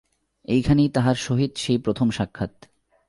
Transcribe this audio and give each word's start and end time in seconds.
এইখানেই 0.45 0.89
তাহার 0.89 1.15
সহিত 1.15 1.51
সেই 1.57 1.77
প্রথম 1.77 2.07
সাক্ষাৎ। 2.09 2.53